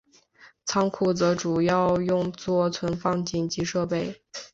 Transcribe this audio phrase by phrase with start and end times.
[0.65, 4.19] 仓库则主要用作存放紧急设备。